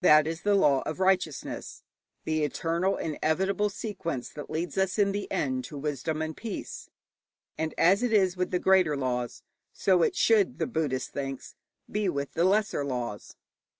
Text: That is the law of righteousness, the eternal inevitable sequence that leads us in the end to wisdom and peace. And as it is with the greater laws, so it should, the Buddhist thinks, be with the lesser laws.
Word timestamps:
That 0.00 0.26
is 0.26 0.42
the 0.42 0.56
law 0.56 0.82
of 0.82 0.98
righteousness, 0.98 1.84
the 2.24 2.42
eternal 2.42 2.96
inevitable 2.96 3.68
sequence 3.70 4.28
that 4.30 4.50
leads 4.50 4.76
us 4.76 4.98
in 4.98 5.12
the 5.12 5.30
end 5.30 5.62
to 5.66 5.78
wisdom 5.78 6.20
and 6.20 6.36
peace. 6.36 6.90
And 7.56 7.72
as 7.78 8.02
it 8.02 8.12
is 8.12 8.36
with 8.36 8.50
the 8.50 8.58
greater 8.58 8.96
laws, 8.96 9.44
so 9.72 10.02
it 10.02 10.16
should, 10.16 10.58
the 10.58 10.66
Buddhist 10.66 11.10
thinks, 11.12 11.54
be 11.88 12.08
with 12.08 12.32
the 12.32 12.42
lesser 12.42 12.84
laws. 12.84 13.36